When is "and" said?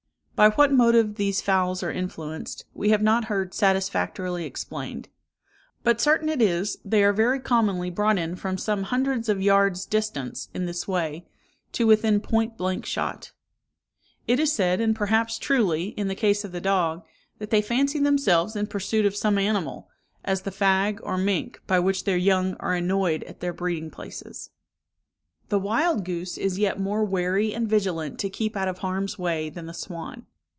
14.81-14.95, 27.53-27.69